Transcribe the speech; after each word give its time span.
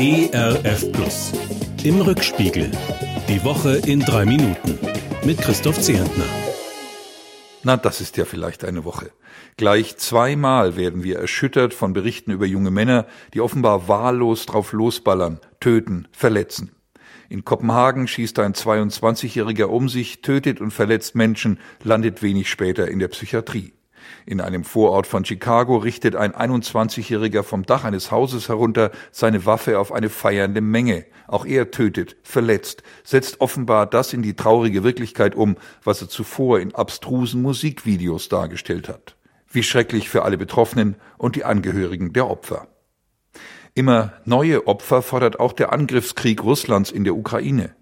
ERF 0.00 0.92
Plus. 0.92 1.32
Im 1.82 2.00
Rückspiegel. 2.00 2.70
Die 3.28 3.42
Woche 3.42 3.78
in 3.84 3.98
drei 3.98 4.24
Minuten. 4.24 4.78
Mit 5.24 5.38
Christoph 5.38 5.80
Zehentner. 5.80 6.24
Na, 7.64 7.76
das 7.76 8.00
ist 8.00 8.16
ja 8.16 8.24
vielleicht 8.24 8.64
eine 8.64 8.84
Woche. 8.84 9.10
Gleich 9.56 9.96
zweimal 9.96 10.76
werden 10.76 11.02
wir 11.02 11.18
erschüttert 11.18 11.74
von 11.74 11.94
Berichten 11.94 12.30
über 12.30 12.46
junge 12.46 12.70
Männer, 12.70 13.06
die 13.34 13.40
offenbar 13.40 13.88
wahllos 13.88 14.46
drauf 14.46 14.72
losballern, 14.72 15.40
töten, 15.58 16.06
verletzen. 16.12 16.70
In 17.28 17.44
Kopenhagen 17.44 18.06
schießt 18.06 18.38
ein 18.38 18.52
22-Jähriger 18.52 19.64
um 19.64 19.88
sich, 19.88 20.22
tötet 20.22 20.60
und 20.60 20.70
verletzt 20.70 21.16
Menschen, 21.16 21.58
landet 21.82 22.22
wenig 22.22 22.48
später 22.48 22.86
in 22.86 23.00
der 23.00 23.08
Psychiatrie. 23.08 23.72
In 24.26 24.40
einem 24.40 24.64
Vorort 24.64 25.06
von 25.06 25.24
Chicago 25.24 25.76
richtet 25.76 26.16
ein 26.16 26.32
21-Jähriger 26.32 27.42
vom 27.42 27.64
Dach 27.64 27.84
eines 27.84 28.10
Hauses 28.10 28.48
herunter 28.48 28.90
seine 29.12 29.46
Waffe 29.46 29.78
auf 29.78 29.92
eine 29.92 30.08
feiernde 30.08 30.60
Menge. 30.60 31.06
Auch 31.26 31.44
er 31.44 31.70
tötet, 31.70 32.16
verletzt, 32.22 32.82
setzt 33.04 33.40
offenbar 33.40 33.86
das 33.86 34.12
in 34.12 34.22
die 34.22 34.34
traurige 34.34 34.84
Wirklichkeit 34.84 35.34
um, 35.34 35.56
was 35.84 36.02
er 36.02 36.08
zuvor 36.08 36.60
in 36.60 36.74
abstrusen 36.74 37.42
Musikvideos 37.42 38.28
dargestellt 38.28 38.88
hat. 38.88 39.16
Wie 39.50 39.62
schrecklich 39.62 40.08
für 40.08 40.22
alle 40.22 40.38
Betroffenen 40.38 40.96
und 41.16 41.36
die 41.36 41.44
Angehörigen 41.44 42.12
der 42.12 42.28
Opfer. 42.28 42.68
Immer 43.74 44.12
neue 44.24 44.66
Opfer 44.66 45.02
fordert 45.02 45.38
auch 45.38 45.52
der 45.52 45.72
Angriffskrieg 45.72 46.42
Russlands 46.42 46.90
in 46.90 47.04
der 47.04 47.14
Ukraine. 47.14 47.74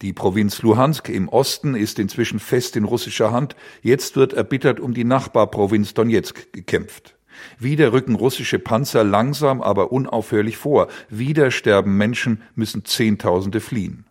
Die 0.00 0.12
Provinz 0.12 0.62
Luhansk 0.62 1.08
im 1.08 1.28
Osten 1.28 1.74
ist 1.74 1.98
inzwischen 1.98 2.38
fest 2.38 2.76
in 2.76 2.84
russischer 2.84 3.32
Hand. 3.32 3.56
Jetzt 3.82 4.16
wird 4.16 4.32
erbittert 4.32 4.80
um 4.80 4.94
die 4.94 5.04
Nachbarprovinz 5.04 5.94
Donetsk 5.94 6.52
gekämpft. 6.52 7.16
Wieder 7.58 7.92
rücken 7.92 8.14
russische 8.14 8.58
Panzer 8.58 9.04
langsam, 9.04 9.62
aber 9.62 9.92
unaufhörlich 9.92 10.56
vor. 10.56 10.88
Wieder 11.08 11.50
sterben 11.50 11.96
Menschen, 11.96 12.42
müssen 12.54 12.84
Zehntausende 12.84 13.60
fliehen. 13.60 14.06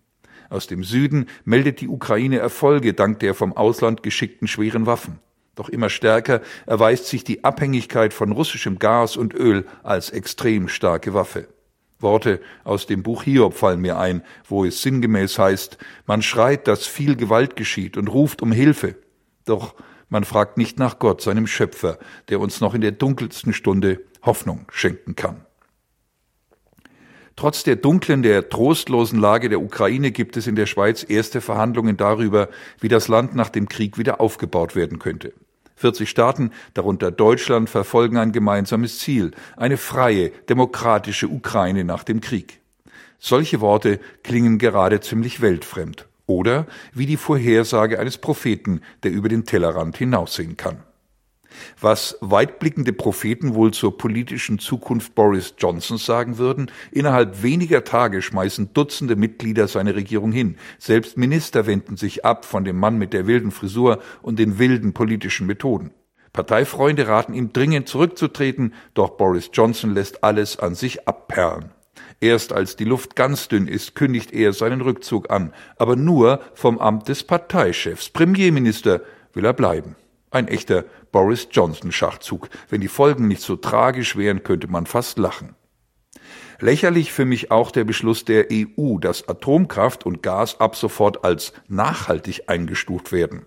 Aus 0.50 0.68
dem 0.68 0.84
Süden 0.84 1.28
meldet 1.46 1.80
die 1.80 1.88
Ukraine 1.88 2.40
Erfolge 2.40 2.94
dank 2.94 3.20
der 3.20 3.34
vom 3.34 3.56
Ausland 3.56 4.04
geschickten 4.04 4.48
schweren 4.48 4.86
Waffen. 4.86 5.20
Doch 5.56 5.70
immer 5.70 5.90
stärker 5.90 6.42
erweist 6.66 7.08
sich 7.08 7.24
die 7.24 7.44
Abhängigkeit 7.44 8.14
von 8.14 8.32
russischem 8.32 8.80
Gas 8.80 9.18
und 9.18 9.34
Öl 9.34 9.66
als 9.84 10.10
extrem 10.10 10.68
starke 10.68 11.14
Waffe. 11.14 11.48
Worte 12.02 12.42
aus 12.64 12.86
dem 12.86 13.04
Buch 13.04 13.24
Hiob 13.24 13.54
fallen 13.54 13.82
mir 13.82 13.98
ein, 13.98 14.24
wo 14.48 14.66
es 14.66 14.82
sinngemäß 14.82 15.38
heißt, 15.40 15.78
man 16.06 16.22
schreit, 16.22 16.68
dass 16.68 16.88
viel 16.88 17.16
Gewalt 17.16 17.56
geschieht 17.56 17.98
und 17.98 18.08
ruft 18.08 18.42
um 18.42 18.52
Hilfe. 18.52 18.96
Doch 19.46 19.76
man 20.10 20.24
fragt 20.24 20.58
nicht 20.58 20.78
nach 20.78 21.00
Gott, 21.00 21.22
seinem 21.22 21.48
Schöpfer, 21.48 21.98
der 22.30 22.40
uns 22.40 22.62
noch 22.62 22.74
in 22.74 22.82
der 22.82 22.92
dunkelsten 22.92 23.54
Stunde 23.54 24.02
Hoffnung 24.24 24.66
schenken 24.72 25.16
kann. 25.16 25.46
Trotz 27.36 27.64
der 27.64 27.78
dunklen, 27.78 28.22
der 28.22 28.50
trostlosen 28.50 29.20
Lage 29.20 29.50
der 29.50 29.62
Ukraine 29.62 30.12
gibt 30.12 30.38
es 30.38 30.48
in 30.48 30.56
der 30.56 30.66
Schweiz 30.66 31.06
erste 31.08 31.42
Verhandlungen 31.42 31.98
darüber, 31.98 32.50
wie 32.80 32.90
das 32.90 33.08
Land 33.08 33.36
nach 33.36 33.50
dem 33.50 33.70
Krieg 33.70 33.98
wieder 33.98 34.22
aufgebaut 34.22 34.76
werden 34.76 35.00
könnte. 35.00 35.34
40 35.82 36.10
Staaten, 36.10 36.52
darunter 36.74 37.12
Deutschland, 37.12 37.70
verfolgen 37.70 38.18
ein 38.18 38.32
gemeinsames 38.32 39.00
Ziel, 39.00 39.32
eine 39.58 39.78
freie, 39.78 40.30
demokratische 40.48 41.28
Ukraine 41.28 41.84
nach 41.84 42.04
dem 42.04 42.22
Krieg. 42.22 42.62
Solche 43.20 43.62
Worte 43.62 44.00
klingen 44.24 44.58
gerade 44.58 45.00
ziemlich 45.00 45.42
weltfremd 45.42 46.08
oder 46.28 46.66
wie 46.94 47.06
die 47.06 47.18
Vorhersage 47.18 48.00
eines 48.00 48.18
Propheten, 48.18 48.82
der 49.04 49.12
über 49.12 49.28
den 49.28 49.46
Tellerrand 49.46 49.98
hinaussehen 49.98 50.56
kann. 50.56 50.84
Was 51.80 52.18
weitblickende 52.22 52.94
Propheten 52.94 53.56
wohl 53.56 53.72
zur 53.72 53.98
politischen 53.98 54.60
Zukunft 54.60 55.16
Boris 55.16 55.56
Johnsons 55.58 56.06
sagen 56.06 56.38
würden, 56.38 56.72
innerhalb 56.92 57.44
weniger 57.44 57.84
Tage 57.84 58.22
schmeißen 58.22 58.74
Dutzende 58.74 59.16
Mitglieder 59.16 59.68
seine 59.68 59.96
Regierung 59.96 60.32
hin. 60.32 60.58
Selbst 60.80 61.18
Minister 61.18 61.66
wenden 61.66 61.98
sich 61.98 62.26
ab 62.26 62.46
von 62.46 62.64
dem 62.64 62.78
Mann 62.78 62.98
mit 62.98 63.14
der 63.14 63.28
wilden 63.28 63.52
Frisur 63.52 64.00
und 64.22 64.40
den 64.40 64.60
wilden 64.60 64.94
politischen 64.94 65.48
Methoden. 65.48 65.92
Parteifreunde 66.34 67.08
raten 67.08 67.34
ihm 67.34 67.52
dringend 67.52 67.90
zurückzutreten, 67.90 68.74
doch 68.94 69.12
Boris 69.12 69.50
Johnson 69.54 69.94
lässt 69.94 70.24
alles 70.24 70.58
an 70.60 70.76
sich 70.76 71.08
abperlen. 71.08 71.72
Erst 72.22 72.54
als 72.54 72.76
die 72.76 72.86
Luft 72.86 73.16
ganz 73.16 73.48
dünn 73.48 73.68
ist, 73.68 73.96
kündigt 73.96 74.32
er 74.32 74.54
seinen 74.54 74.82
Rückzug 74.82 75.30
an, 75.32 75.54
aber 75.78 75.96
nur 75.96 76.42
vom 76.54 76.80
Amt 76.80 77.10
des 77.10 77.24
Parteichefs. 77.24 78.10
Premierminister 78.10 79.02
will 79.34 79.44
er 79.44 79.54
bleiben. 79.54 79.96
Ein 80.30 80.48
echter 80.48 80.86
Boris 81.12 81.48
Johnson-Schachzug. 81.52 82.50
Wenn 82.70 82.82
die 82.82 82.88
Folgen 82.88 83.28
nicht 83.28 83.42
so 83.42 83.56
tragisch 83.56 84.16
wären, 84.16 84.44
könnte 84.44 84.68
man 84.68 84.86
fast 84.86 85.18
lachen. 85.18 85.56
Lächerlich 86.60 87.12
für 87.12 87.26
mich 87.26 87.50
auch 87.50 87.72
der 87.72 87.84
Beschluss 87.84 88.24
der 88.24 88.48
EU, 88.52 89.00
dass 89.00 89.28
Atomkraft 89.28 90.06
und 90.06 90.22
Gas 90.22 90.60
ab 90.60 90.76
sofort 90.76 91.26
als 91.26 91.54
nachhaltig 91.68 92.44
eingestuft 92.48 93.12
werden. 93.12 93.46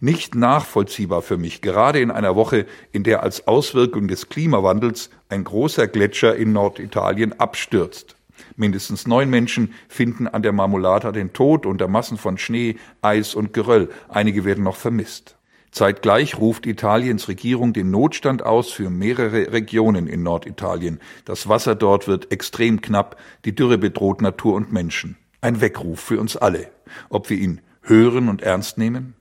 Nicht 0.00 0.34
nachvollziehbar 0.34 1.22
für 1.22 1.36
mich, 1.36 1.60
gerade 1.60 2.00
in 2.00 2.10
einer 2.10 2.36
Woche, 2.36 2.66
in 2.92 3.04
der 3.04 3.22
als 3.22 3.46
Auswirkung 3.46 4.08
des 4.08 4.28
Klimawandels 4.28 5.10
ein 5.28 5.44
großer 5.44 5.88
Gletscher 5.88 6.36
in 6.36 6.52
Norditalien 6.52 7.38
abstürzt. 7.38 8.16
Mindestens 8.56 9.06
neun 9.06 9.30
Menschen 9.30 9.74
finden 9.88 10.26
an 10.26 10.42
der 10.42 10.52
Marmolata 10.52 11.12
den 11.12 11.32
Tod 11.32 11.66
unter 11.66 11.88
Massen 11.88 12.16
von 12.16 12.38
Schnee, 12.38 12.76
Eis 13.02 13.34
und 13.34 13.52
Geröll. 13.52 13.90
Einige 14.08 14.44
werden 14.44 14.64
noch 14.64 14.76
vermisst. 14.76 15.37
Zeitgleich 15.78 16.38
ruft 16.38 16.66
Italiens 16.66 17.28
Regierung 17.28 17.72
den 17.72 17.92
Notstand 17.92 18.44
aus 18.44 18.72
für 18.72 18.90
mehrere 18.90 19.52
Regionen 19.52 20.08
in 20.08 20.24
Norditalien. 20.24 20.98
Das 21.24 21.48
Wasser 21.48 21.76
dort 21.76 22.08
wird 22.08 22.32
extrem 22.32 22.80
knapp, 22.80 23.16
die 23.44 23.54
Dürre 23.54 23.78
bedroht 23.78 24.20
Natur 24.20 24.54
und 24.54 24.72
Menschen. 24.72 25.16
Ein 25.40 25.60
Weckruf 25.60 26.00
für 26.00 26.18
uns 26.18 26.36
alle. 26.36 26.72
Ob 27.10 27.30
wir 27.30 27.38
ihn 27.38 27.60
hören 27.82 28.28
und 28.28 28.42
ernst 28.42 28.76
nehmen? 28.76 29.14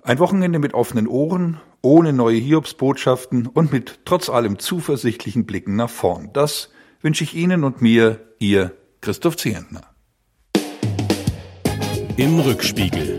Ein 0.00 0.20
Wochenende 0.20 0.60
mit 0.60 0.74
offenen 0.74 1.08
Ohren, 1.08 1.60
ohne 1.82 2.12
neue 2.12 2.38
Hiobsbotschaften 2.38 3.48
und 3.48 3.72
mit 3.72 3.98
trotz 4.04 4.28
allem 4.28 4.60
zuversichtlichen 4.60 5.44
Blicken 5.44 5.74
nach 5.74 5.90
vorn. 5.90 6.30
Das 6.32 6.70
wünsche 7.00 7.24
ich 7.24 7.34
Ihnen 7.34 7.64
und 7.64 7.82
mir, 7.82 8.20
Ihr 8.38 8.76
Christoph 9.00 9.36
Zehentner. 9.38 9.82
Im 12.16 12.38
Rückspiegel. 12.38 13.18